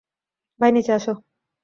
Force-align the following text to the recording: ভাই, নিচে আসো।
ভাই, 0.59 0.71
নিচে 0.71 0.91
আসো। 0.93 1.11